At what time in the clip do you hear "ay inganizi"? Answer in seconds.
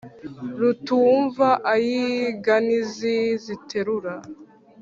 1.73-3.15